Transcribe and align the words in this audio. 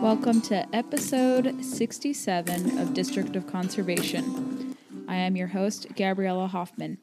Welcome 0.00 0.40
to 0.42 0.64
episode 0.72 1.64
67 1.64 2.78
of 2.78 2.94
District 2.94 3.34
of 3.34 3.48
Conservation. 3.48 4.76
I 5.08 5.16
am 5.16 5.34
your 5.34 5.48
host, 5.48 5.88
Gabriella 5.96 6.46
Hoffman. 6.46 6.98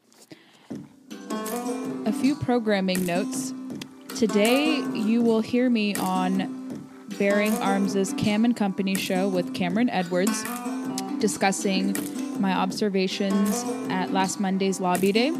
A 1.30 2.12
few 2.12 2.34
programming 2.34 3.04
notes. 3.04 3.52
Today, 4.16 4.76
you 4.94 5.20
will 5.20 5.42
hear 5.42 5.68
me 5.68 5.94
on 5.96 6.88
Bearing 7.18 7.54
Arms' 7.58 8.14
Cam 8.14 8.46
and 8.46 8.56
Company 8.56 8.94
show 8.94 9.28
with 9.28 9.52
Cameron 9.52 9.90
Edwards, 9.90 10.42
discussing 11.18 11.94
my 12.40 12.52
observations 12.52 13.62
at 13.90 14.14
last 14.14 14.40
Monday's 14.40 14.80
lobby 14.80 15.12
day 15.12 15.32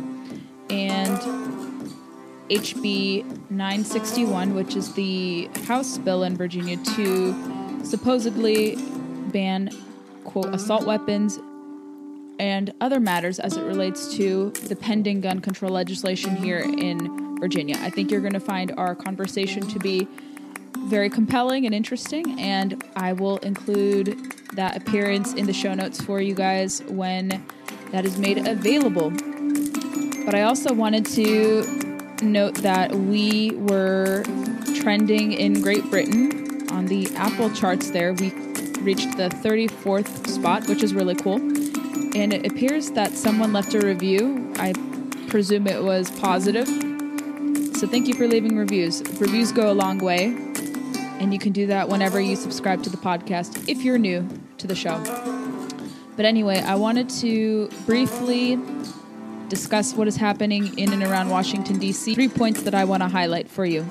and 0.68 1.55
HB 2.48 3.50
961, 3.50 4.54
which 4.54 4.76
is 4.76 4.92
the 4.94 5.46
House 5.66 5.98
bill 5.98 6.22
in 6.22 6.36
Virginia 6.36 6.76
to 6.76 7.84
supposedly 7.84 8.76
ban, 9.32 9.70
quote, 10.24 10.54
assault 10.54 10.86
weapons 10.86 11.38
and 12.38 12.72
other 12.80 13.00
matters 13.00 13.38
as 13.38 13.56
it 13.56 13.62
relates 13.62 14.14
to 14.16 14.50
the 14.68 14.76
pending 14.76 15.20
gun 15.20 15.40
control 15.40 15.72
legislation 15.72 16.36
here 16.36 16.58
in 16.58 17.38
Virginia. 17.38 17.76
I 17.80 17.90
think 17.90 18.10
you're 18.10 18.20
going 18.20 18.32
to 18.32 18.40
find 18.40 18.72
our 18.76 18.94
conversation 18.94 19.66
to 19.68 19.78
be 19.78 20.06
very 20.86 21.10
compelling 21.10 21.66
and 21.66 21.74
interesting, 21.74 22.38
and 22.38 22.82
I 22.94 23.12
will 23.12 23.38
include 23.38 24.34
that 24.52 24.76
appearance 24.76 25.34
in 25.34 25.46
the 25.46 25.52
show 25.52 25.74
notes 25.74 26.00
for 26.00 26.20
you 26.20 26.34
guys 26.34 26.82
when 26.84 27.44
that 27.90 28.04
is 28.04 28.18
made 28.18 28.38
available. 28.46 29.10
But 30.24 30.34
I 30.34 30.42
also 30.42 30.72
wanted 30.72 31.06
to 31.06 31.85
note 32.22 32.54
that 32.56 32.94
we 32.94 33.52
were 33.52 34.24
trending 34.80 35.32
in 35.32 35.60
Great 35.60 35.88
Britain 35.90 36.68
on 36.70 36.86
the 36.86 37.08
Apple 37.16 37.50
charts 37.50 37.90
there. 37.90 38.12
We 38.14 38.30
reached 38.80 39.16
the 39.16 39.28
34th 39.28 40.28
spot, 40.28 40.68
which 40.68 40.82
is 40.82 40.94
really 40.94 41.14
cool. 41.14 41.36
And 42.16 42.32
it 42.32 42.46
appears 42.46 42.90
that 42.92 43.12
someone 43.12 43.52
left 43.52 43.74
a 43.74 43.80
review. 43.80 44.52
I 44.56 44.72
presume 45.28 45.66
it 45.66 45.82
was 45.82 46.10
positive. 46.12 46.66
So 47.76 47.86
thank 47.86 48.08
you 48.08 48.14
for 48.14 48.26
leaving 48.26 48.56
reviews. 48.56 49.02
Reviews 49.20 49.52
go 49.52 49.70
a 49.70 49.74
long 49.74 49.98
way. 49.98 50.26
And 51.18 51.32
you 51.32 51.38
can 51.38 51.52
do 51.52 51.66
that 51.66 51.88
whenever 51.88 52.20
you 52.20 52.36
subscribe 52.36 52.82
to 52.84 52.90
the 52.90 52.96
podcast 52.96 53.68
if 53.68 53.82
you're 53.82 53.98
new 53.98 54.28
to 54.58 54.66
the 54.66 54.74
show. 54.74 54.98
But 56.16 56.24
anyway, 56.24 56.60
I 56.60 56.76
wanted 56.76 57.10
to 57.20 57.68
briefly 57.84 58.58
discuss 59.48 59.94
what 59.94 60.08
is 60.08 60.16
happening 60.16 60.78
in 60.78 60.92
and 60.92 61.02
around 61.02 61.28
Washington, 61.28 61.78
D.C. 61.78 62.14
Three 62.14 62.28
points 62.28 62.62
that 62.62 62.74
I 62.74 62.84
want 62.84 63.02
to 63.02 63.08
highlight 63.08 63.48
for 63.48 63.64
you. 63.64 63.82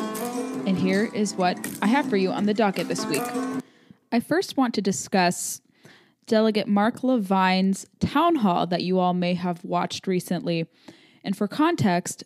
And 0.66 0.78
here 0.78 1.10
is 1.14 1.36
what 1.36 1.58
I 1.82 1.88
have 1.88 2.10
for 2.10 2.18
you 2.18 2.32
on 2.32 2.46
the 2.46 2.54
docket 2.54 2.88
this 2.88 3.06
week. 3.06 3.24
I 4.12 4.20
first 4.20 4.58
want 4.58 4.74
to 4.76 4.82
discuss 4.82 5.62
Delegate 6.28 6.68
Mark 6.68 7.04
Levine's 7.04 7.86
town 8.00 8.36
hall 8.36 8.66
that 8.68 8.84
you 8.84 9.00
all 9.00 9.14
may 9.14 9.36
have 9.36 9.64
watched 9.64 10.08
recently. 10.08 10.66
And 11.24 11.38
for 11.38 11.48
context, 11.48 12.24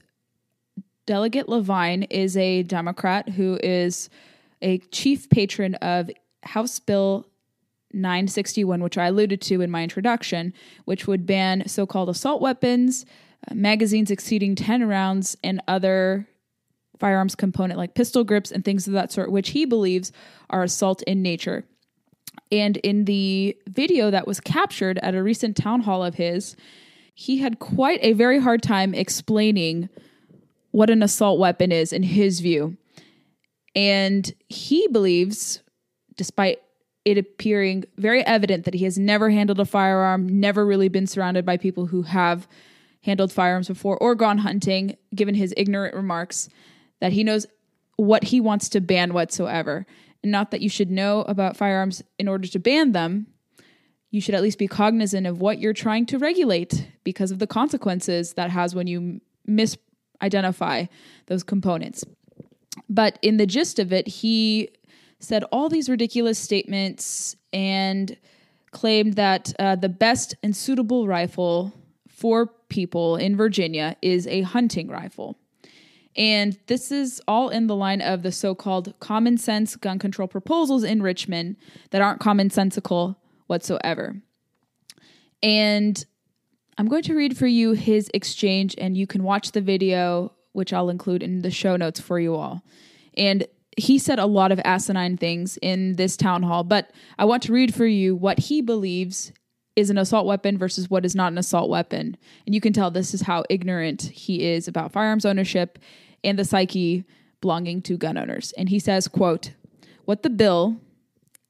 Delegate 1.05 1.49
Levine 1.49 2.03
is 2.03 2.38
a 2.38 2.64
Democrat 2.64 3.30
who 3.30 3.59
is 3.61 4.09
a 4.61 4.77
chief 4.91 5.30
patron 5.30 5.75
of 5.75 6.09
House 6.43 6.80
Bill 6.80 7.25
961, 7.93 8.81
which 8.81 8.97
I 8.97 9.07
alluded 9.07 9.41
to 9.41 9.61
in 9.61 9.71
my 9.71 9.83
introduction, 9.83 10.53
which 10.85 11.07
would 11.07 11.25
ban 11.25 11.67
so 11.67 11.85
called 11.85 12.09
assault 12.09 12.41
weapons, 12.41 13.05
uh, 13.49 13.55
magazines 13.55 14.11
exceeding 14.11 14.55
10 14.55 14.87
rounds, 14.87 15.37
and 15.43 15.61
other 15.67 16.27
firearms 16.99 17.35
component 17.35 17.77
like 17.77 17.95
pistol 17.95 18.23
grips 18.23 18.51
and 18.51 18.63
things 18.63 18.87
of 18.87 18.93
that 18.93 19.11
sort, 19.11 19.31
which 19.31 19.49
he 19.49 19.65
believes 19.65 20.11
are 20.49 20.63
assault 20.63 21.01
in 21.03 21.21
nature. 21.21 21.63
And 22.51 22.77
in 22.77 23.05
the 23.05 23.57
video 23.67 24.11
that 24.11 24.27
was 24.27 24.39
captured 24.39 24.97
at 24.99 25.15
a 25.15 25.23
recent 25.23 25.55
town 25.55 25.81
hall 25.81 26.03
of 26.03 26.15
his, 26.15 26.55
he 27.13 27.37
had 27.37 27.59
quite 27.59 27.99
a 28.01 28.13
very 28.13 28.39
hard 28.39 28.61
time 28.61 28.93
explaining 28.93 29.89
what 30.71 30.89
an 30.89 31.03
assault 31.03 31.39
weapon 31.39 31.71
is 31.71 31.91
in 31.91 32.03
his 32.03 32.39
view. 32.39 32.77
And 33.75 34.31
he 34.47 34.87
believes, 34.87 35.61
despite 36.15 36.59
it 37.05 37.17
appearing 37.17 37.86
very 37.98 38.26
evident 38.26 38.65
that 38.65 38.73
he 38.73 38.83
has 38.83 38.98
never 38.98 39.30
handled 39.30 39.60
a 39.60 39.65
firearm, 39.65 40.39
never 40.39 40.65
really 40.65 40.89
been 40.89 41.08
surrounded 41.08 41.45
by 41.45 41.58
people 41.58 41.87
who 41.87 42.04
have 42.04 42.48
handled 43.04 43.32
firearms 43.32 43.67
before 43.67 43.98
or 43.98 44.15
gone 44.15 44.39
hunting, 44.39 44.98
given 45.15 45.36
his 45.36 45.54
ignorant 45.55 45.95
remarks, 45.95 46.49
that 46.99 47.14
he 47.14 47.23
knows 47.23 47.48
what 47.95 48.26
he 48.26 48.42
wants 48.42 48.70
to 48.70 48.82
ban 48.82 49.14
whatsoever. 49.14 49.86
And 50.21 50.32
not 50.32 50.52
that 50.52 50.61
you 50.61 50.70
should 50.70 50.92
know 50.92 51.21
about 51.21 51.55
firearms 51.55 52.04
in 52.17 52.27
order 52.27 52.48
to 52.48 52.59
ban 52.59 52.92
them. 52.92 53.27
You 54.11 54.20
should 54.20 54.36
at 54.36 54.42
least 54.42 54.58
be 54.58 54.67
cognizant 54.67 55.27
of 55.27 55.39
what 55.39 55.59
you're 55.59 55.73
trying 55.73 56.05
to 56.08 56.17
regulate 56.17 56.88
because 57.04 57.32
of 57.32 57.39
the 57.39 57.48
consequences 57.48 58.33
that 58.33 58.49
has 58.49 58.76
when 58.76 58.88
you 58.88 59.21
misidentify 59.48 60.89
those 61.27 61.43
components. 61.43 62.04
But 62.89 63.17
in 63.21 63.38
the 63.38 63.45
gist 63.45 63.80
of 63.80 63.93
it, 63.93 64.08
he 64.08 64.70
said 65.19 65.43
all 65.52 65.69
these 65.69 65.89
ridiculous 65.89 66.39
statements 66.39 67.35
and 67.52 68.17
claimed 68.71 69.13
that 69.13 69.53
uh, 69.59 69.75
the 69.75 69.89
best 69.89 70.35
and 70.43 70.55
suitable 70.55 71.07
rifle 71.07 71.73
for 72.07 72.47
people 72.69 73.15
in 73.15 73.35
Virginia 73.35 73.95
is 74.02 74.27
a 74.27 74.41
hunting 74.41 74.87
rifle. 74.87 75.37
And 76.15 76.58
this 76.67 76.91
is 76.91 77.21
all 77.27 77.49
in 77.49 77.67
the 77.67 77.75
line 77.75 78.02
of 78.02 78.23
the 78.23 78.31
so 78.31 78.53
called 78.55 78.93
common 78.99 79.37
sense 79.37 79.75
gun 79.75 79.99
control 79.99 80.27
proposals 80.27 80.83
in 80.83 81.02
Richmond 81.02 81.55
that 81.91 82.02
aren't 82.02 82.19
commonsensical 82.19 83.15
whatsoever. 83.47 84.21
And 85.41 86.03
I'm 86.77 86.87
going 86.87 87.03
to 87.03 87.15
read 87.15 87.37
for 87.37 87.47
you 87.47 87.71
his 87.71 88.09
exchange, 88.13 88.75
and 88.77 88.97
you 88.97 89.08
can 89.08 89.23
watch 89.23 89.52
the 89.52 89.61
video, 89.61 90.33
which 90.53 90.73
I'll 90.73 90.89
include 90.89 91.23
in 91.23 91.41
the 91.41 91.52
show 91.52 91.75
notes 91.75 91.99
for 91.99 92.19
you 92.19 92.35
all. 92.35 92.63
And 93.15 93.45
he 93.79 93.97
said 93.97 94.19
a 94.19 94.25
lot 94.25 94.51
of 94.51 94.59
asinine 94.65 95.17
things 95.17 95.57
in 95.61 95.95
this 95.95 96.17
town 96.17 96.43
hall, 96.43 96.63
but 96.63 96.91
I 97.17 97.25
want 97.25 97.43
to 97.43 97.53
read 97.53 97.73
for 97.73 97.85
you 97.85 98.15
what 98.15 98.39
he 98.39 98.61
believes 98.61 99.31
is 99.75 99.89
an 99.89 99.97
assault 99.97 100.25
weapon 100.25 100.57
versus 100.57 100.89
what 100.89 101.05
is 101.05 101.15
not 101.15 101.31
an 101.31 101.37
assault 101.37 101.69
weapon. 101.69 102.17
And 102.45 102.53
you 102.53 102.61
can 102.61 102.73
tell 102.73 102.91
this 102.91 103.13
is 103.13 103.21
how 103.21 103.45
ignorant 103.49 104.01
he 104.01 104.43
is 104.43 104.67
about 104.67 104.91
firearms 104.91 105.25
ownership 105.25 105.79
and 106.23 106.37
the 106.37 106.45
psyche 106.45 107.05
belonging 107.39 107.81
to 107.83 107.97
gun 107.97 108.17
owners. 108.17 108.51
And 108.57 108.69
he 108.69 108.79
says, 108.79 109.07
quote, 109.07 109.51
what 110.05 110.23
the 110.23 110.29
bill 110.29 110.77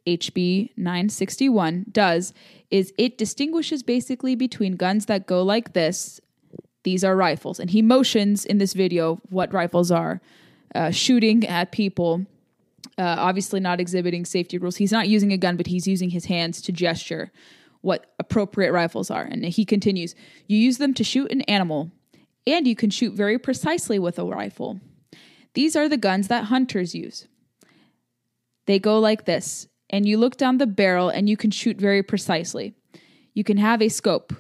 HB 0.06 0.72
961 0.78 1.86
does 1.92 2.34
is 2.70 2.94
it 2.98 3.18
distinguishes 3.18 3.82
basically 3.82 4.36
between 4.36 4.76
guns 4.76 5.08
that 5.08 5.26
go 5.26 5.42
like 5.42 5.74
this. 5.74 6.20
These 6.84 7.04
are 7.04 7.16
rifles. 7.16 7.60
And 7.60 7.72
he 7.72 7.82
motions 7.82 8.46
in 8.46 8.60
this 8.60 8.74
video 8.74 9.20
what 9.30 9.54
rifles 9.54 9.92
are 9.92 10.22
uh, 10.76 10.92
shooting 10.92 11.46
at 11.48 11.72
people. 11.72 12.26
Uh, 12.98 13.16
obviously, 13.18 13.60
not 13.60 13.80
exhibiting 13.80 14.26
safety 14.26 14.58
rules. 14.58 14.78
He's 14.78 14.92
not 14.92 15.08
using 15.08 15.32
a 15.32 15.38
gun, 15.38 15.58
but 15.58 15.68
he's 15.68 15.88
using 15.88 16.10
his 16.10 16.26
hands 16.26 16.62
to 16.64 16.72
gesture 16.72 17.32
what 17.82 18.08
appropriate 18.20 18.72
rifles 18.72 19.10
are. 19.10 19.24
And 19.24 19.44
he 19.46 19.66
continues 19.66 20.16
You 20.48 20.58
use 20.58 20.78
them 20.78 20.94
to 20.96 21.04
shoot 21.04 21.32
an 21.32 21.42
animal, 21.42 21.92
and 22.46 22.68
you 22.68 22.76
can 22.76 22.90
shoot 22.90 23.14
very 23.14 23.38
precisely 23.38 24.00
with 24.00 24.20
a 24.20 24.26
rifle. 24.26 24.80
These 25.54 25.76
are 25.76 25.90
the 25.90 25.98
guns 25.98 26.28
that 26.28 26.46
hunters 26.46 26.94
use. 26.94 27.28
They 28.66 28.80
go 28.80 29.00
like 29.00 29.26
this, 29.26 29.68
and 29.90 30.08
you 30.08 30.18
look 30.18 30.38
down 30.38 30.58
the 30.58 30.68
barrel 30.68 31.10
and 31.10 31.28
you 31.28 31.36
can 31.36 31.52
shoot 31.52 31.78
very 31.78 32.04
precisely. 32.04 32.76
You 33.34 33.44
can 33.44 33.58
have 33.58 33.82
a 33.82 33.90
scope. 33.90 34.34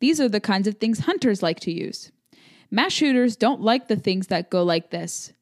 These 0.00 0.20
are 0.20 0.28
the 0.28 0.40
kinds 0.40 0.66
of 0.66 0.78
things 0.78 1.00
hunters 1.00 1.42
like 1.42 1.60
to 1.60 1.72
use. 1.72 2.10
Mass 2.70 2.92
shooters 2.92 3.36
don't 3.36 3.60
like 3.60 3.88
the 3.88 3.96
things 3.96 4.28
that 4.28 4.50
go 4.50 4.64
like 4.64 4.90
this. 4.90 5.32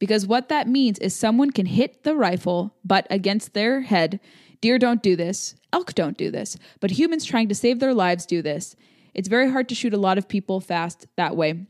Because 0.00 0.26
what 0.26 0.48
that 0.48 0.66
means 0.66 0.98
is 0.98 1.14
someone 1.14 1.52
can 1.52 1.66
hit 1.66 2.02
the 2.02 2.16
rifle 2.16 2.74
butt 2.84 3.06
against 3.08 3.54
their 3.54 3.82
head. 3.82 4.18
Deer 4.60 4.78
don't 4.78 5.02
do 5.02 5.14
this, 5.14 5.54
elk 5.72 5.94
don't 5.94 6.18
do 6.18 6.30
this, 6.30 6.56
but 6.80 6.90
humans 6.90 7.24
trying 7.24 7.48
to 7.48 7.54
save 7.54 7.78
their 7.78 7.94
lives 7.94 8.26
do 8.26 8.42
this. 8.42 8.74
It's 9.14 9.28
very 9.28 9.50
hard 9.50 9.68
to 9.68 9.74
shoot 9.74 9.94
a 9.94 9.98
lot 9.98 10.18
of 10.18 10.26
people 10.26 10.60
fast 10.60 11.06
that 11.16 11.36
way. 11.36 11.66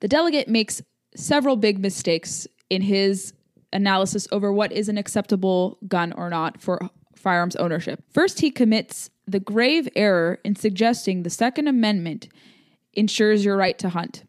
The 0.00 0.08
delegate 0.08 0.48
makes 0.48 0.82
several 1.14 1.56
big 1.56 1.78
mistakes 1.78 2.46
in 2.68 2.82
his 2.82 3.32
analysis 3.72 4.26
over 4.32 4.52
what 4.52 4.72
is 4.72 4.88
an 4.88 4.98
acceptable 4.98 5.78
gun 5.86 6.12
or 6.12 6.30
not 6.30 6.60
for 6.60 6.90
firearms 7.14 7.56
ownership. 7.56 8.02
First, 8.12 8.40
he 8.40 8.50
commits 8.50 9.10
the 9.26 9.40
grave 9.40 9.88
error 9.96 10.38
in 10.44 10.56
suggesting 10.56 11.22
the 11.22 11.30
Second 11.30 11.68
Amendment 11.68 12.28
ensures 12.92 13.44
your 13.44 13.56
right 13.56 13.78
to 13.78 13.90
hunt. 13.90 14.24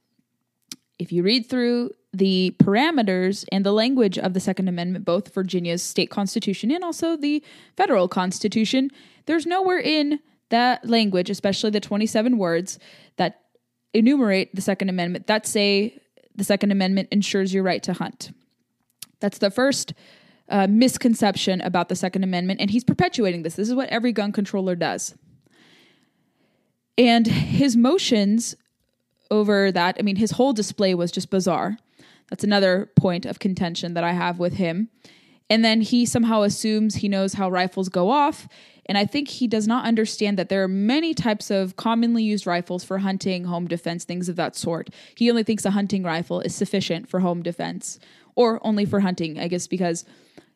If 1.00 1.12
you 1.12 1.24
read 1.24 1.48
through 1.48 1.92
the 2.14 2.56
parameters 2.60 3.46
and 3.52 3.66
the 3.66 3.72
language 3.72 4.18
of 4.18 4.34
the 4.34 4.40
Second 4.40 4.68
Amendment, 4.68 5.06
both 5.06 5.34
Virginia's 5.34 5.84
state 5.84 6.10
constitution 6.10 6.72
and 6.72 6.84
also 6.84 7.16
the 7.16 7.44
federal 7.76 8.08
constitution, 8.08 8.90
there's 9.26 9.46
nowhere 9.46 9.80
in 9.80 10.20
that 10.50 10.88
language, 10.88 11.30
especially 11.30 11.70
the 11.70 11.80
27 11.80 12.38
words 12.38 12.80
that 13.18 13.42
enumerate 13.94 14.56
the 14.56 14.62
Second 14.62 14.90
Amendment, 14.90 15.28
that 15.28 15.46
say 15.46 16.00
the 16.36 16.44
Second 16.44 16.72
Amendment 16.72 17.10
ensures 17.12 17.54
your 17.54 17.64
right 17.64 17.84
to 17.84 17.94
hunt. 17.94 18.32
That's 19.20 19.40
the 19.40 19.52
first 19.52 19.94
uh, 20.50 20.68
misconception 20.68 21.62
about 21.62 21.90
the 21.90 21.96
Second 21.96 22.24
Amendment, 22.24 22.62
and 22.62 22.70
he's 22.70 22.84
perpetuating 22.84 23.44
this. 23.44 23.56
This 23.56 23.68
is 23.68 23.76
what 23.76 23.90
every 23.90 24.14
gun 24.14 24.32
controller 24.32 24.76
does. 24.76 25.16
And 26.98 27.28
his 27.28 27.76
motions 27.76 28.56
over 29.32 29.72
that, 29.72 29.98
I 30.00 30.02
mean, 30.02 30.16
his 30.16 30.32
whole 30.32 30.54
display 30.54 30.94
was 30.94 31.12
just 31.12 31.30
bizarre. 31.30 31.78
That's 32.30 32.44
another 32.44 32.92
point 32.96 33.26
of 33.26 33.40
contention 33.40 33.94
that 33.94 34.04
I 34.04 34.12
have 34.12 34.40
with 34.40 34.54
him. 34.54 34.90
And 35.50 35.64
then 35.64 35.82
he 35.82 36.06
somehow 36.06 36.42
assumes 36.42 36.96
he 36.96 37.08
knows 37.08 37.34
how 37.34 37.50
rifles 37.50 37.90
go 37.90 38.10
off. 38.10 38.48
And 38.86 38.98
I 38.98 39.06
think 39.06 39.28
he 39.28 39.48
does 39.48 39.68
not 39.68 39.86
understand 39.86 40.38
that 40.38 40.50
there 40.50 40.64
are 40.64 40.68
many 40.68 41.14
types 41.14 41.50
of 41.50 41.76
commonly 41.76 42.24
used 42.24 42.46
rifles 42.46 42.84
for 42.84 43.00
hunting, 43.00 43.46
home 43.46 43.68
defense, 43.68 44.04
things 44.04 44.30
of 44.30 44.36
that 44.38 44.56
sort. 44.56 44.90
He 45.16 45.30
only 45.30 45.44
thinks 45.44 45.66
a 45.66 45.72
hunting 45.72 46.04
rifle 46.04 46.42
is 46.42 46.56
sufficient 46.56 47.10
for 47.10 47.22
home 47.22 47.44
defense 47.44 48.00
or 48.36 48.66
only 48.66 48.86
for 48.86 49.02
hunting, 49.02 49.40
I 49.40 49.48
guess, 49.48 49.68
because 49.68 50.06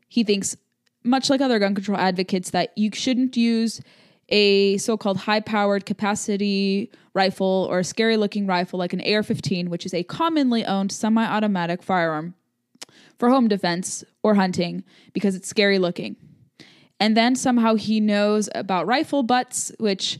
he 0.07 0.23
thinks, 0.23 0.55
much 1.03 1.29
like 1.29 1.41
other 1.41 1.59
gun 1.59 1.73
control 1.73 1.97
advocates, 1.97 2.51
that 2.51 2.71
you 2.77 2.91
shouldn't 2.93 3.35
use 3.35 3.81
a 4.31 4.77
so 4.77 4.97
called 4.97 5.17
high 5.17 5.41
powered 5.41 5.85
capacity 5.85 6.89
rifle 7.13 7.67
or 7.69 7.79
a 7.79 7.83
scary 7.83 8.17
looking 8.17 8.47
rifle 8.47 8.79
like 8.79 8.93
an 8.93 9.01
AR 9.01 9.23
15, 9.23 9.69
which 9.69 9.85
is 9.85 9.93
a 9.93 10.03
commonly 10.03 10.65
owned 10.65 10.91
semi 10.91 11.23
automatic 11.23 11.83
firearm 11.83 12.33
for 13.19 13.29
home 13.29 13.47
defense 13.47 14.03
or 14.23 14.35
hunting 14.35 14.83
because 15.13 15.35
it's 15.35 15.47
scary 15.47 15.77
looking. 15.77 16.15
And 16.99 17.17
then 17.17 17.35
somehow 17.35 17.75
he 17.75 17.99
knows 17.99 18.47
about 18.53 18.87
rifle 18.87 19.23
butts, 19.23 19.71
which 19.79 20.19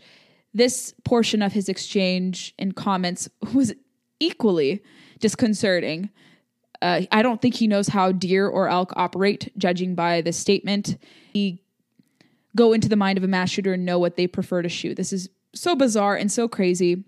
this 0.54 0.94
portion 1.06 1.42
of 1.42 1.54
his 1.54 1.69
exchange 1.69 2.54
and 2.60 2.75
comments 2.75 3.30
was 3.54 3.74
equally 4.19 4.84
disconcerting. 5.19 6.10
Uh, 6.81 7.02
I 7.12 7.22
don't 7.22 7.42
think 7.42 7.56
he 7.56 7.68
knows 7.68 7.88
how 7.88 8.12
deer 8.12 8.48
or 8.48 8.68
elk 8.68 8.92
operate, 8.96 9.52
judging 9.58 9.94
by 9.96 10.22
the 10.22 10.34
statement. 10.34 10.98
He 11.31 11.61
go 12.56 12.74
into 12.74 12.89
the 12.89 12.95
mind 12.95 13.18
of 13.18 13.24
a 13.24 13.27
mass 13.27 13.50
shooter 13.50 13.74
and 13.74 13.86
know 13.86 14.00
what 14.00 14.15
they 14.15 14.27
prefer 14.27 14.62
to 14.62 14.69
shoot. 14.69 14.95
This 14.98 15.13
is 15.13 15.30
so 15.53 15.75
bizarre 15.75 16.15
and 16.15 16.31
so 16.31 16.48
crazy. 16.48 17.03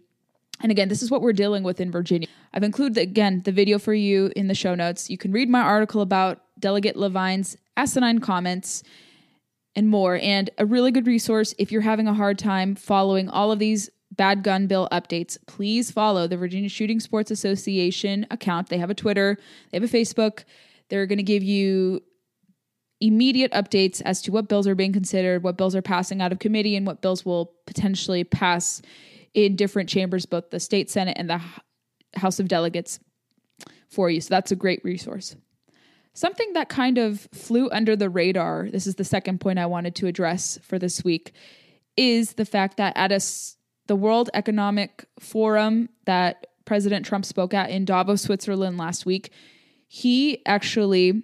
And 0.62 0.72
again, 0.72 0.90
this 0.90 1.02
is 1.02 1.12
what 1.12 1.22
we're 1.22 1.34
dealing 1.34 1.64
with 1.64 1.82
in 1.82 1.92
Virginia. 1.92 2.28
I've 2.54 2.64
included, 2.64 2.98
again, 3.02 3.42
the 3.44 3.52
video 3.52 3.80
for 3.80 3.94
you 3.94 4.32
in 4.36 4.48
the 4.48 4.56
show 4.56 4.76
notes. 4.76 5.10
You 5.10 5.18
can 5.18 5.32
read 5.32 5.50
my 5.50 5.62
article 5.62 6.02
about 6.02 6.42
Delegate 6.60 6.96
Levine's 6.96 7.58
asinine 7.76 8.20
comments 8.20 8.84
and 9.76 9.90
more. 9.90 10.20
And 10.22 10.50
a 10.58 10.66
really 10.66 10.92
good 10.92 11.08
resource 11.08 11.56
if 11.58 11.72
you're 11.72 11.82
having 11.82 12.08
a 12.08 12.14
hard 12.14 12.38
time 12.38 12.76
following 12.76 13.30
all 13.30 13.52
of 13.52 13.60
these 13.60 13.90
bad 14.12 14.44
gun 14.44 14.68
bill 14.68 14.88
updates, 14.92 15.38
please 15.48 15.90
follow 15.90 16.28
the 16.28 16.38
Virginia 16.38 16.70
Shooting 16.70 17.00
Sports 17.00 17.32
Association 17.32 18.28
account. 18.30 18.70
They 18.70 18.78
have 18.78 18.92
a 18.92 18.96
Twitter, 18.96 19.38
they 19.72 19.80
have 19.80 19.84
a 19.84 19.94
Facebook. 19.94 20.44
They're 20.90 21.08
going 21.08 21.18
to 21.18 21.24
give 21.24 21.42
you 21.42 22.04
immediate 23.04 23.52
updates 23.52 24.02
as 24.06 24.22
to 24.22 24.32
what 24.32 24.48
bills 24.48 24.66
are 24.66 24.76
being 24.76 24.94
considered, 24.94 25.44
what 25.44 25.58
bills 25.58 25.76
are 25.76 25.82
passing 25.82 26.22
out 26.22 26.32
of 26.32 26.40
committee, 26.40 26.76
and 26.78 26.88
what 26.88 27.02
bills 27.02 27.26
will 27.26 27.54
potentially 27.66 28.24
pass 28.24 28.82
in 29.34 29.58
different 29.58 29.90
chambers, 29.90 30.26
both 30.26 30.50
the 30.52 30.60
state 30.60 30.90
Senate 30.90 31.18
and 31.20 31.30
the 31.30 31.42
House 32.16 32.40
of 32.40 32.48
Delegates, 32.48 33.00
for 33.90 34.10
you. 34.10 34.22
So 34.22 34.30
that's 34.30 34.52
a 34.52 34.56
great 34.56 34.80
resource. 34.84 35.36
Something 36.14 36.54
that 36.54 36.70
kind 36.70 36.98
of 36.98 37.28
flew 37.34 37.70
under 37.72 37.96
the 37.96 38.10
radar, 38.10 38.70
this 38.72 38.88
is 38.88 38.96
the 38.96 39.04
second 39.04 39.42
point 39.42 39.60
I 39.60 39.66
wanted 39.66 39.96
to 39.96 40.08
address 40.08 40.58
for 40.64 40.80
this 40.80 41.04
week, 41.04 41.34
is 41.98 42.34
the 42.34 42.46
fact 42.46 42.78
that 42.78 42.96
at 42.96 43.12
a, 43.12 43.20
the 43.88 43.96
World 43.96 44.30
Economic 44.34 45.06
Forum 45.20 45.90
that 46.06 46.48
President 46.66 47.06
Trump 47.06 47.26
spoke 47.26 47.54
at 47.54 47.70
in 47.70 47.84
Davos, 47.84 48.22
Switzerland 48.22 48.78
last 48.78 49.06
week, 49.06 49.32
he 49.88 50.44
actually 50.46 51.24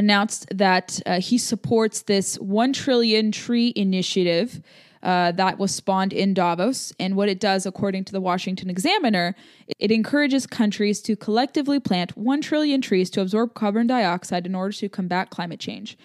announced 0.00 0.46
that 0.50 0.98
uh, 1.04 1.20
he 1.20 1.36
supports 1.36 2.02
this 2.02 2.36
1 2.36 2.72
trillion 2.72 3.30
tree 3.30 3.72
initiative 3.76 4.62
uh, 5.02 5.32
that 5.32 5.58
was 5.58 5.74
spawned 5.74 6.12
in 6.12 6.34
Davos. 6.34 6.92
And 6.98 7.16
what 7.16 7.28
it 7.28 7.38
does, 7.38 7.66
according 7.66 8.04
to 8.06 8.12
the 8.12 8.20
Washington 8.20 8.70
Examiner, 8.70 9.36
it 9.78 9.90
encourages 9.90 10.46
countries 10.46 11.00
to 11.02 11.16
collectively 11.16 11.78
plant 11.78 12.16
1 12.16 12.40
trillion 12.40 12.80
trees 12.80 13.10
to 13.10 13.20
absorb 13.20 13.54
carbon 13.54 13.86
dioxide 13.86 14.46
in 14.46 14.54
order 14.54 14.72
to 14.72 14.88
combat 14.88 15.28
climate 15.28 15.60
change. 15.60 15.98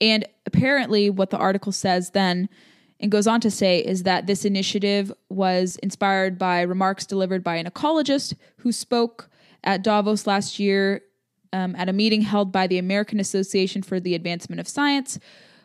And 0.00 0.24
apparently, 0.46 1.10
what 1.10 1.30
the 1.30 1.38
article 1.38 1.72
says 1.72 2.10
then 2.10 2.48
and 2.98 3.12
goes 3.12 3.26
on 3.26 3.42
to 3.42 3.50
say 3.50 3.80
is 3.80 4.04
that 4.04 4.26
this 4.26 4.46
initiative 4.46 5.12
was 5.28 5.76
inspired 5.76 6.38
by 6.38 6.62
remarks 6.62 7.04
delivered 7.04 7.44
by 7.44 7.56
an 7.56 7.66
ecologist 7.66 8.34
who 8.58 8.72
spoke 8.72 9.28
at 9.62 9.82
Davos 9.82 10.26
last 10.26 10.58
year 10.58 11.02
um, 11.52 11.74
at 11.76 11.88
a 11.88 11.92
meeting 11.92 12.22
held 12.22 12.52
by 12.52 12.66
the 12.66 12.78
American 12.78 13.20
Association 13.20 13.82
for 13.82 14.00
the 14.00 14.14
Advancement 14.14 14.60
of 14.60 14.68
Science, 14.68 15.18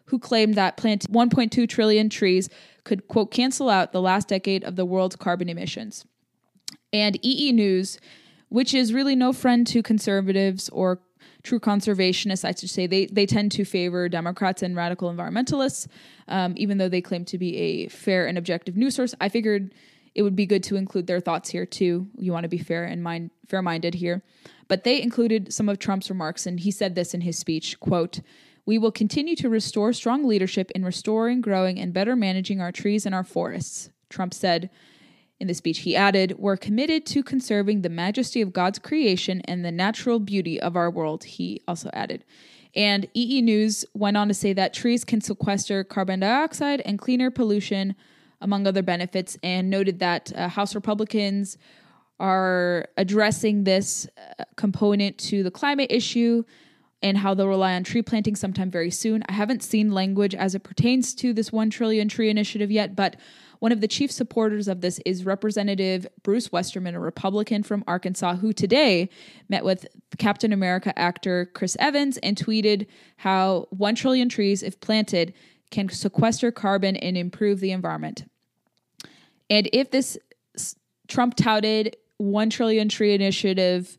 who 0.05 0.19
claimed 0.19 0.55
that 0.55 0.77
planting 0.77 1.13
1.2 1.13 1.67
trillion 1.69 2.09
trees 2.09 2.49
could, 2.83 3.07
quote, 3.07 3.31
cancel 3.31 3.69
out 3.69 3.91
the 3.91 4.01
last 4.01 4.27
decade 4.27 4.63
of 4.63 4.75
the 4.75 4.85
world's 4.85 5.15
carbon 5.15 5.49
emissions. 5.49 6.05
And 6.91 7.17
EE 7.25 7.51
News, 7.51 7.99
which 8.49 8.73
is 8.73 8.93
really 8.93 9.15
no 9.15 9.31
friend 9.31 9.65
to 9.67 9.81
conservatives 9.81 10.67
or 10.69 10.99
true 11.43 11.59
conservationists, 11.59 12.45
I 12.45 12.53
should 12.53 12.69
say, 12.69 12.87
they, 12.87 13.05
they 13.07 13.25
tend 13.25 13.51
to 13.53 13.65
favor 13.65 14.09
Democrats 14.09 14.61
and 14.61 14.75
radical 14.75 15.11
environmentalists, 15.11 15.87
um, 16.27 16.53
even 16.57 16.77
though 16.77 16.89
they 16.89 17.01
claim 17.01 17.25
to 17.25 17.37
be 17.37 17.55
a 17.57 17.87
fair 17.87 18.27
and 18.27 18.37
objective 18.37 18.75
news 18.75 18.95
source. 18.95 19.15
I 19.21 19.29
figured 19.29 19.73
it 20.13 20.23
would 20.23 20.35
be 20.35 20.45
good 20.45 20.63
to 20.63 20.75
include 20.75 21.07
their 21.07 21.19
thoughts 21.19 21.49
here 21.49 21.65
too. 21.65 22.07
You 22.17 22.33
want 22.33 22.43
to 22.43 22.49
be 22.49 22.57
fair 22.57 22.83
and 22.83 23.03
mind 23.03 23.31
fair 23.47 23.61
minded 23.61 23.95
here. 23.95 24.23
But 24.67 24.83
they 24.83 25.01
included 25.01 25.53
some 25.53 25.69
of 25.69 25.79
Trump's 25.79 26.09
remarks, 26.09 26.45
and 26.45 26.59
he 26.59 26.71
said 26.71 26.95
this 26.95 27.13
in 27.13 27.21
his 27.21 27.37
speech 27.37 27.79
quote, 27.79 28.21
we 28.65 28.77
will 28.77 28.91
continue 28.91 29.35
to 29.37 29.49
restore 29.49 29.91
strong 29.91 30.23
leadership 30.23 30.71
in 30.71 30.85
restoring, 30.85 31.41
growing, 31.41 31.79
and 31.79 31.93
better 31.93 32.15
managing 32.15 32.61
our 32.61 32.71
trees 32.71 33.05
and 33.05 33.15
our 33.15 33.23
forests, 33.23 33.89
Trump 34.09 34.33
said 34.33 34.69
in 35.39 35.47
the 35.47 35.53
speech. 35.53 35.79
He 35.79 35.95
added, 35.95 36.35
We're 36.37 36.57
committed 36.57 37.05
to 37.07 37.23
conserving 37.23 37.81
the 37.81 37.89
majesty 37.89 38.41
of 38.41 38.53
God's 38.53 38.79
creation 38.79 39.41
and 39.45 39.65
the 39.65 39.71
natural 39.71 40.19
beauty 40.19 40.59
of 40.59 40.75
our 40.75 40.91
world, 40.91 41.23
he 41.23 41.61
also 41.67 41.89
added. 41.93 42.23
And 42.75 43.07
EE 43.13 43.41
News 43.41 43.83
went 43.93 44.15
on 44.15 44.27
to 44.27 44.33
say 44.33 44.53
that 44.53 44.73
trees 44.73 45.03
can 45.03 45.19
sequester 45.19 45.83
carbon 45.83 46.21
dioxide 46.21 46.81
and 46.81 46.99
cleaner 46.99 47.31
pollution, 47.31 47.95
among 48.41 48.67
other 48.67 48.83
benefits, 48.83 49.37
and 49.43 49.69
noted 49.69 49.99
that 49.99 50.31
uh, 50.35 50.47
House 50.47 50.75
Republicans 50.75 51.57
are 52.19 52.87
addressing 52.97 53.63
this 53.63 54.07
uh, 54.17 54.43
component 54.55 55.17
to 55.17 55.41
the 55.43 55.51
climate 55.51 55.91
issue 55.91 56.43
and 57.01 57.17
how 57.17 57.33
they'll 57.33 57.47
rely 57.47 57.73
on 57.73 57.83
tree 57.83 58.03
planting 58.03 58.35
sometime 58.35 58.69
very 58.69 58.91
soon. 58.91 59.23
I 59.27 59.33
haven't 59.33 59.63
seen 59.63 59.91
language 59.91 60.35
as 60.35 60.53
it 60.53 60.63
pertains 60.63 61.15
to 61.15 61.33
this 61.33 61.51
1 61.51 61.71
trillion 61.71 62.07
tree 62.07 62.29
initiative 62.29 62.69
yet, 62.69 62.95
but 62.95 63.15
one 63.59 63.71
of 63.71 63.81
the 63.81 63.87
chief 63.87 64.11
supporters 64.11 64.67
of 64.67 64.81
this 64.81 64.99
is 65.05 65.25
Representative 65.25 66.07
Bruce 66.23 66.51
Westerman, 66.51 66.95
a 66.95 66.99
Republican 66.99 67.63
from 67.63 67.83
Arkansas, 67.87 68.35
who 68.35 68.53
today 68.53 69.09
met 69.49 69.63
with 69.63 69.87
Captain 70.17 70.51
America 70.51 70.97
actor 70.97 71.49
Chris 71.53 71.77
Evans 71.79 72.17
and 72.17 72.37
tweeted 72.37 72.87
how 73.17 73.67
1 73.69 73.95
trillion 73.95 74.29
trees, 74.29 74.63
if 74.63 74.79
planted, 74.79 75.33
can 75.69 75.89
sequester 75.89 76.51
carbon 76.51 76.95
and 76.97 77.17
improve 77.17 77.59
the 77.59 77.71
environment. 77.71 78.25
And 79.51 79.69
if 79.73 79.91
this 79.91 80.17
Trump 81.09 81.35
touted 81.35 81.97
1 82.17 82.49
trillion 82.49 82.87
tree 82.87 83.13
initiative 83.13 83.97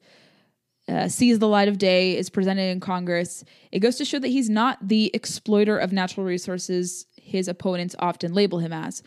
uh, 0.88 1.08
sees 1.08 1.38
the 1.38 1.46
light 1.46 1.68
of 1.68 1.78
day, 1.78 2.16
is 2.16 2.30
presented 2.30 2.62
in 2.62 2.80
Congress, 2.80 3.44
it 3.70 3.80
goes 3.80 3.96
to 3.96 4.04
show 4.04 4.18
that 4.18 4.28
he's 4.28 4.48
not 4.48 4.88
the 4.88 5.10
exploiter 5.14 5.78
of 5.78 5.92
natural 5.92 6.24
resources 6.24 7.06
his 7.16 7.48
opponents 7.48 7.94
often 7.98 8.32
label 8.32 8.58
him 8.58 8.72
as. 8.72 9.02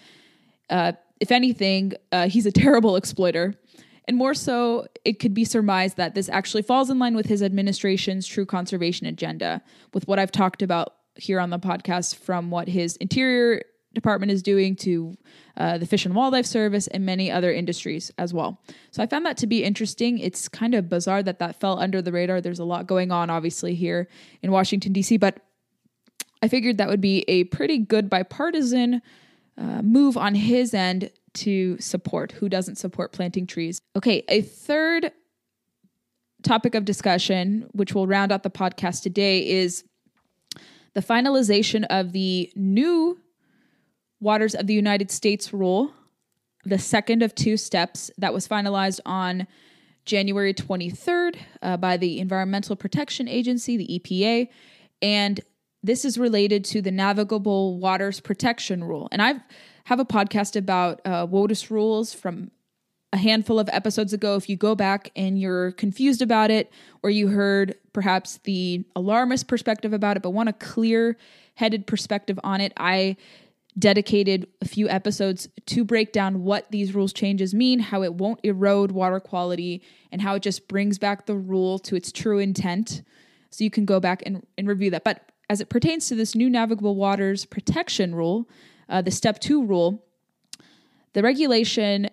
Uh, 0.70 0.94
if 1.20 1.32
anything, 1.32 1.94
uh, 2.12 2.30
he's 2.30 2.46
a 2.46 2.52
terrible 2.52 2.96
exploiter. 2.96 3.56
And 4.08 4.16
more 4.16 4.36
so, 4.36 4.86
it 5.04 5.20
could 5.20 5.34
be 5.34 5.46
surmised 5.46 5.98
that 5.98 6.14
this 6.14 6.30
actually 6.30 6.62
falls 6.62 6.92
in 6.92 7.00
line 7.00 7.16
with 7.16 7.26
his 7.26 7.42
administration's 7.42 8.28
true 8.28 8.46
conservation 8.46 9.08
agenda, 9.08 9.64
with 9.96 10.08
what 10.08 10.20
I've 10.20 10.32
talked 10.32 10.62
about 10.62 10.94
here 11.16 11.40
on 11.40 11.50
the 11.50 11.58
podcast 11.58 12.16
from 12.16 12.52
what 12.52 12.68
his 12.68 12.98
interior 12.98 13.64
department 13.96 14.32
is 14.32 14.44
doing 14.44 14.76
to 14.76 15.18
uh, 15.58 15.80
the 15.80 15.88
Fish 15.88 16.06
and 16.06 16.14
Wildlife 16.14 16.46
Service 16.46 16.86
and 16.88 17.04
many 17.06 17.32
other 17.32 17.52
industries 17.52 18.12
as 18.20 18.34
well. 18.34 18.62
So 18.92 19.02
I 19.02 19.08
found 19.08 19.26
that 19.26 19.38
to 19.38 19.48
be 19.48 19.64
interesting. 19.64 20.20
It's 20.20 20.48
kind 20.48 20.76
of 20.76 20.88
bizarre 20.88 21.24
that 21.24 21.40
that 21.40 21.60
fell 21.60 21.80
under 21.80 22.02
the 22.02 22.12
radar. 22.12 22.42
There's 22.42 22.60
a 22.60 22.66
lot 22.66 22.86
going 22.86 23.12
on, 23.12 23.32
obviously, 23.32 23.74
here 23.74 24.08
in 24.44 24.52
Washington, 24.52 24.94
D.C., 24.94 25.18
but 25.18 25.40
I 26.44 26.48
figured 26.48 26.78
that 26.78 26.90
would 26.90 27.02
be 27.02 27.26
a 27.28 27.46
pretty 27.46 27.80
good 27.80 28.08
bipartisan 28.08 29.02
uh, 29.58 29.82
move 29.82 30.18
on 30.18 30.36
his 30.36 30.74
end 30.74 31.10
to 31.34 31.80
support. 31.80 32.34
Who 32.34 32.50
doesn't 32.50 32.76
support 32.76 33.14
planting 33.14 33.48
trees? 33.48 33.82
Okay, 33.96 34.24
a 34.28 34.42
third 34.42 35.12
topic 36.44 36.76
of 36.76 36.86
discussion, 36.86 37.68
which 37.72 37.96
will 37.96 38.06
round 38.06 38.32
out 38.32 38.44
the 38.44 38.50
podcast 38.50 39.02
today, 39.02 39.48
is 39.48 39.84
the 40.94 41.02
finalization 41.02 41.86
of 41.90 42.12
the 42.12 42.52
new 42.56 43.20
Waters 44.26 44.56
of 44.56 44.66
the 44.66 44.74
United 44.74 45.12
States 45.12 45.54
rule, 45.54 45.94
the 46.64 46.80
second 46.80 47.22
of 47.22 47.36
two 47.36 47.58
steps 47.58 48.10
that 48.18 48.34
was 48.34 48.48
finalized 48.48 49.00
on 49.06 49.46
January 50.04 50.52
23rd 50.52 51.38
uh, 51.62 51.78
by 51.78 51.96
the 51.96 52.20
Environmental 52.20 52.76
Protection 52.76 53.28
Agency, 53.28 53.78
the 53.78 54.00
EPA, 54.00 54.48
and 55.00 55.42
this 55.84 56.04
is 56.04 56.18
related 56.18 56.66
to 56.66 56.82
the 56.82 56.90
Navigable 56.90 57.78
Waters 57.78 58.20
Protection 58.20 58.84
Rule. 58.84 59.08
And 59.12 59.22
I 59.22 59.36
have 59.84 60.00
a 60.00 60.06
podcast 60.06 60.56
about 60.56 61.02
uh, 61.06 61.28
WOTUS 61.28 61.70
rules 61.70 62.12
from 62.12 62.50
a 63.14 63.18
handful 63.18 63.60
of 63.60 63.70
episodes 63.72 64.12
ago. 64.12 64.36
If 64.38 64.50
you 64.50 64.58
go 64.58 64.74
back 64.74 65.12
and 65.16 65.40
you're 65.40 65.72
confused 65.74 66.24
about 66.24 66.50
it, 66.50 66.74
or 67.04 67.12
you 67.12 67.28
heard 67.28 67.76
perhaps 67.94 68.40
the 68.44 68.86
alarmist 68.96 69.48
perspective 69.48 69.94
about 69.94 70.18
it, 70.18 70.24
but 70.24 70.32
want 70.32 70.50
a 70.50 70.54
clear 70.54 71.16
headed 71.54 71.86
perspective 71.86 72.40
on 72.44 72.60
it, 72.60 72.74
I 72.76 73.18
dedicated 73.78 74.48
a 74.62 74.68
few 74.68 74.88
episodes 74.88 75.50
to 75.66 75.84
break 75.84 76.14
down 76.14 76.44
what 76.44 76.72
these 76.72 76.96
rules 76.96 77.12
changes 77.12 77.54
mean, 77.54 77.80
how 77.80 78.04
it 78.04 78.14
won't 78.14 78.40
erode 78.44 78.92
water 78.92 79.20
quality, 79.20 79.82
and 80.12 80.22
how 80.22 80.36
it 80.36 80.42
just 80.42 80.68
brings 80.68 80.98
back 80.98 81.26
the 81.26 81.36
rule 81.36 81.78
to 81.80 81.96
its 81.96 82.12
true 82.12 82.40
intent. 82.40 83.04
So 83.50 83.64
you 83.64 83.70
can 83.70 83.86
go 83.86 84.00
back 84.00 84.24
and, 84.26 84.46
and 84.58 84.68
review 84.68 84.92
that. 84.92 85.04
But 85.04 85.32
as 85.50 85.62
it 85.62 85.70
pertains 85.70 86.08
to 86.08 86.16
this 86.16 86.36
new 86.36 86.50
navigable 86.50 86.96
waters 86.96 87.46
protection 87.46 88.16
rule, 88.16 88.50
uh, 88.88 89.02
the 89.02 89.12
step 89.12 89.40
two 89.40 89.64
rule, 89.66 90.06
the 91.14 91.22
regulation 91.22 92.10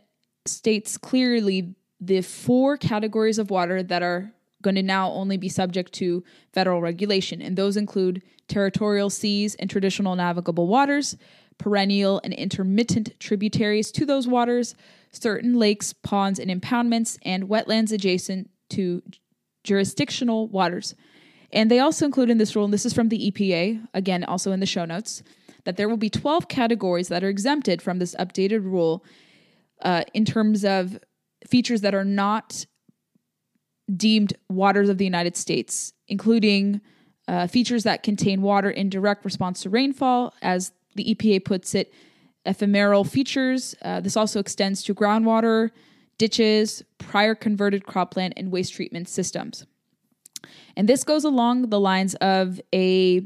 states 0.47 0.99
clearly 0.99 1.75
the 2.01 2.21
four 2.21 2.77
categories 2.77 3.39
of 3.39 3.51
water 3.51 3.83
that 3.83 4.03
are 4.03 4.33
going 4.63 4.75
to 4.75 4.83
now 4.83 5.11
only 5.11 5.37
be 5.37 5.49
subject 5.49 5.93
to 5.93 6.23
federal 6.53 6.81
regulation. 6.81 7.43
And 7.43 7.57
those 7.57 7.77
include 7.77 8.23
territorial 8.49 9.11
seas 9.11 9.55
and 9.57 9.69
traditional 9.69 10.15
navigable 10.15 10.67
waters, 10.67 11.17
perennial 11.59 12.21
and 12.25 12.33
intermittent 12.33 13.19
tributaries 13.21 13.91
to 13.93 14.07
those 14.07 14.27
waters, 14.27 14.75
certain 15.11 15.59
lakes, 15.59 15.93
ponds, 15.93 16.39
and 16.39 16.51
impoundments, 16.51 17.19
and 17.23 17.49
wetlands 17.49 17.93
adjacent 17.93 18.51
to 18.71 19.03
jurisdictional 19.65 20.49
waters. 20.49 20.95
And 21.53 21.71
they 21.71 21.79
also 21.79 22.07
include 22.07 22.31
in 22.31 22.39
this 22.39 22.57
rule, 22.57 22.65
and 22.65 22.73
this 22.73 22.87
is 22.87 22.95
from 22.95 23.09
the 23.09 23.31
EPA, 23.31 23.87
again, 23.93 24.25
also 24.25 24.53
in 24.53 24.61
the 24.61 24.67
show 24.67 24.85
notes, 24.85 25.23
that 25.65 25.77
there 25.77 25.89
will 25.89 25.97
be 25.97 26.11
12 26.11 26.49
categories 26.49 27.09
that 27.09 27.23
are 27.23 27.29
exempted 27.29 27.83
from 27.83 27.99
this 27.99 28.15
updated 28.17 28.65
rule 28.65 29.05
uh, 29.83 30.03
in 30.15 30.25
terms 30.25 30.65
of 30.65 30.99
features 31.47 31.83
that 31.83 31.95
are 31.95 32.05
not 32.05 32.65
deemed 33.95 34.33
waters 34.49 34.89
of 34.89 34.99
the 34.99 35.05
United 35.05 35.37
States, 35.37 35.93
including 36.09 36.81
uh, 37.29 37.47
features 37.47 37.85
that 37.85 38.03
contain 38.03 38.43
water 38.43 38.71
in 38.71 38.89
direct 38.89 39.25
response 39.25 39.63
to 39.63 39.71
rainfall, 39.71 40.35
as 40.41 40.73
the 40.95 41.15
EPA 41.15 41.45
puts 41.45 41.75
it, 41.75 41.93
ephemeral 42.45 43.05
features. 43.05 43.75
Uh, 43.83 44.01
this 44.01 44.17
also 44.17 44.41
extends 44.41 44.83
to 44.83 44.95
groundwater, 44.95 45.71
ditches, 46.19 46.83
prior 46.99 47.35
converted 47.35 47.85
cropland, 47.85 48.33
and 48.37 48.51
waste 48.51 48.75
treatment 48.75 49.09
systems. 49.09 49.67
And 50.77 50.89
this 50.89 51.05
goes 51.05 51.25
along 51.25 51.71
the 51.71 51.81
lines 51.81 52.15
of 52.17 52.61
a 52.75 53.23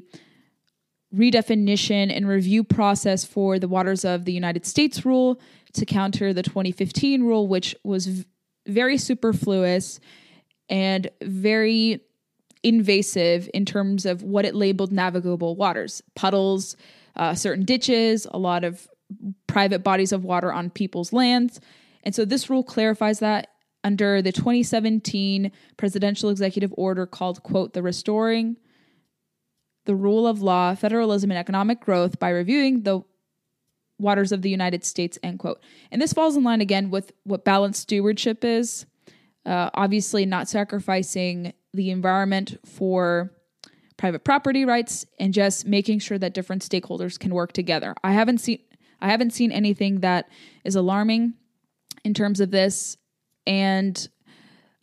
redefinition 1.15 2.15
and 2.15 2.29
review 2.29 2.65
process 2.65 3.25
for 3.25 3.59
the 3.59 3.69
Waters 3.69 4.05
of 4.05 4.25
the 4.25 4.33
United 4.33 4.67
States 4.67 5.07
rule 5.07 5.41
to 5.73 5.87
counter 5.87 6.33
the 6.33 6.43
2015 6.43 7.23
rule, 7.23 7.47
which 7.47 7.75
was 7.85 8.07
v- 8.07 8.25
very 8.67 8.99
superfluous 8.99 10.01
and 10.69 11.09
very 11.23 12.01
invasive 12.63 13.49
in 13.55 13.65
terms 13.65 14.05
of 14.05 14.23
what 14.23 14.45
it 14.45 14.55
labeled 14.55 14.91
navigable 14.91 15.55
waters 15.55 16.03
puddles, 16.15 16.77
uh, 17.17 17.35
certain 17.35 17.65
ditches, 17.65 18.27
a 18.31 18.39
lot 18.39 18.65
of 18.65 18.89
private 19.47 19.83
bodies 19.83 20.13
of 20.13 20.25
water 20.25 20.53
on 20.53 20.71
people's 20.71 21.13
lands. 21.13 21.61
And 22.03 22.15
so 22.15 22.25
this 22.25 22.51
rule 22.51 22.63
clarifies 22.63 23.21
that 23.21 23.49
under 23.85 24.21
the 24.21 24.33
2017 24.33 25.51
presidential 25.77 26.31
executive 26.31 26.75
order 26.77 27.07
called, 27.07 27.43
quote, 27.43 27.73
the 27.73 27.83
Restoring 27.83 28.57
the 29.87 29.95
Rule 29.95 30.27
of 30.27 30.43
Law, 30.43 30.75
Federalism, 30.75 31.31
and 31.31 31.39
Economic 31.39 31.81
Growth 31.81 32.19
by 32.19 32.29
reviewing 32.29 32.83
the 32.83 33.03
waters 33.99 34.33
of 34.33 34.43
the 34.43 34.51
United 34.51 34.85
States, 34.85 35.19
end 35.23 35.39
quote. 35.39 35.63
And 35.91 36.03
this 36.03 36.13
falls 36.13 36.37
in 36.37 36.45
line 36.45 36.61
again 36.61 36.91
with 36.91 37.13
what 37.25 37.45
balanced 37.45 37.83
stewardship 37.83 38.45
is. 38.45 38.85
Uh, 39.47 39.71
obviously, 39.75 40.27
not 40.27 40.49
sacrificing 40.49 41.53
the 41.73 41.91
environment 41.91 42.59
for 42.67 43.31
private 43.97 44.25
property 44.25 44.65
rights 44.65 45.07
and 45.19 45.33
just 45.33 45.67
making 45.67 45.99
sure 45.99 46.19
that 46.19 46.35
different 46.35 46.63
stakeholders 46.63 47.19
can 47.19 47.35
work 47.35 47.53
together. 47.53 47.95
I 48.05 48.13
haven't 48.13 48.39
seen 48.39 48.61
I 49.01 49.11
haven't 49.11 49.31
seen 49.31 49.53
anything 49.53 50.01
that 50.01 50.29
is 50.65 50.75
alarming 50.75 51.35
in 52.05 52.15
terms 52.15 52.41
of 52.41 52.51
this 52.51 52.97
and 53.47 54.09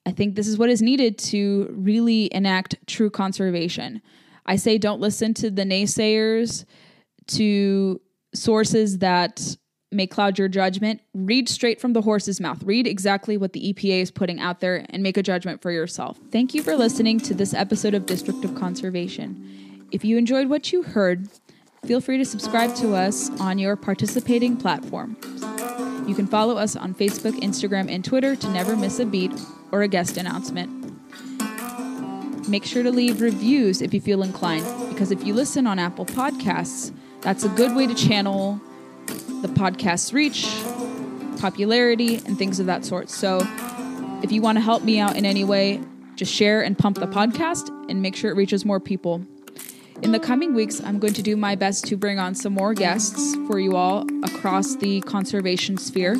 I 0.05 0.11
think 0.11 0.35
this 0.35 0.47
is 0.47 0.57
what 0.57 0.69
is 0.69 0.81
needed 0.81 1.17
to 1.19 1.73
really 1.77 2.33
enact 2.33 2.75
true 2.87 3.09
conservation. 3.09 4.01
I 4.45 4.57
say 4.57 4.77
don't 4.77 4.99
listen 4.99 5.33
to 5.35 5.49
the 5.49 5.63
naysayers, 5.63 6.65
to 7.27 8.01
sources 8.33 8.97
that 8.97 9.55
may 9.95 10.07
cloud 10.07 10.37
your 10.37 10.47
judgment. 10.47 11.01
Read 11.13 11.47
straight 11.49 11.79
from 11.79 11.93
the 11.93 12.01
horse's 12.01 12.39
mouth. 12.39 12.63
Read 12.63 12.87
exactly 12.87 13.37
what 13.37 13.53
the 13.53 13.73
EPA 13.73 14.01
is 14.01 14.11
putting 14.11 14.39
out 14.39 14.59
there 14.59 14.85
and 14.89 15.03
make 15.03 15.17
a 15.17 15.23
judgment 15.23 15.61
for 15.61 15.71
yourself. 15.71 16.19
Thank 16.31 16.53
you 16.53 16.63
for 16.63 16.75
listening 16.75 17.19
to 17.21 17.33
this 17.33 17.53
episode 17.53 17.93
of 17.93 18.05
District 18.05 18.43
of 18.43 18.55
Conservation. 18.55 19.87
If 19.91 20.03
you 20.03 20.17
enjoyed 20.17 20.49
what 20.49 20.71
you 20.71 20.83
heard, 20.83 21.27
feel 21.85 22.01
free 22.01 22.17
to 22.17 22.25
subscribe 22.25 22.75
to 22.75 22.95
us 22.95 23.29
on 23.39 23.57
your 23.57 23.75
participating 23.75 24.57
platform. 24.57 25.17
You 26.07 26.15
can 26.15 26.27
follow 26.27 26.57
us 26.57 26.75
on 26.75 26.93
Facebook, 26.93 27.39
Instagram, 27.39 27.89
and 27.89 28.03
Twitter 28.03 28.35
to 28.35 28.49
never 28.49 28.75
miss 28.75 28.99
a 28.99 29.05
beat 29.05 29.31
or 29.71 29.83
a 29.83 29.87
guest 29.87 30.17
announcement. 30.17 30.81
Make 32.49 32.65
sure 32.65 32.83
to 32.83 32.91
leave 32.91 33.21
reviews 33.21 33.81
if 33.81 33.93
you 33.93 34.01
feel 34.01 34.21
inclined, 34.21 34.65
because 34.89 35.11
if 35.11 35.23
you 35.23 35.33
listen 35.33 35.65
on 35.65 35.79
Apple 35.79 36.05
Podcasts, 36.05 36.93
that's 37.21 37.45
a 37.45 37.49
good 37.49 37.73
way 37.73 37.87
to 37.87 37.95
channel 37.95 38.59
the 39.43 39.49
podcast's 39.49 40.13
reach, 40.13 40.47
popularity, 41.39 42.15
and 42.25 42.37
things 42.37 42.59
of 42.59 42.65
that 42.65 42.85
sort. 42.85 43.09
So 43.09 43.41
if 44.23 44.31
you 44.31 44.41
want 44.41 44.57
to 44.57 44.61
help 44.61 44.83
me 44.83 44.99
out 44.99 45.17
in 45.17 45.25
any 45.25 45.43
way, 45.43 45.81
just 46.15 46.33
share 46.33 46.61
and 46.61 46.77
pump 46.77 46.97
the 46.97 47.07
podcast 47.07 47.67
and 47.89 48.01
make 48.01 48.15
sure 48.15 48.31
it 48.31 48.35
reaches 48.35 48.63
more 48.63 48.79
people. 48.79 49.21
In 50.01 50.13
the 50.13 50.19
coming 50.19 50.53
weeks, 50.53 50.81
I'm 50.81 50.97
going 50.97 51.13
to 51.13 51.21
do 51.21 51.35
my 51.35 51.55
best 51.55 51.85
to 51.87 51.97
bring 51.97 52.19
on 52.19 52.35
some 52.35 52.53
more 52.53 52.73
guests 52.73 53.35
for 53.47 53.59
you 53.59 53.75
all 53.75 54.07
across 54.23 54.75
the 54.77 55.01
conservation 55.01 55.77
sphere 55.77 56.17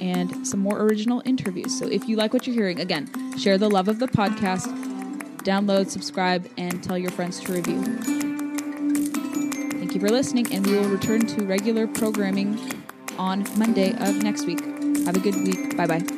and 0.00 0.46
some 0.46 0.60
more 0.60 0.80
original 0.80 1.20
interviews. 1.24 1.76
So 1.78 1.88
if 1.88 2.08
you 2.08 2.16
like 2.16 2.32
what 2.32 2.46
you're 2.46 2.54
hearing, 2.54 2.80
again, 2.80 3.10
share 3.38 3.58
the 3.58 3.68
love 3.68 3.88
of 3.88 3.98
the 3.98 4.06
podcast, 4.06 4.66
download, 5.38 5.90
subscribe, 5.90 6.48
and 6.56 6.82
tell 6.82 6.96
your 6.96 7.10
friends 7.10 7.40
to 7.40 7.52
review. 7.52 8.29
You 10.00 10.06
for 10.06 10.12
listening, 10.14 10.50
and 10.54 10.66
we 10.66 10.78
will 10.78 10.88
return 10.88 11.26
to 11.26 11.44
regular 11.44 11.86
programming 11.86 12.58
on 13.18 13.44
Monday 13.58 13.92
of 13.98 14.22
next 14.22 14.46
week. 14.46 14.64
Have 15.04 15.16
a 15.16 15.20
good 15.20 15.36
week. 15.36 15.76
Bye 15.76 15.86
bye. 15.86 16.09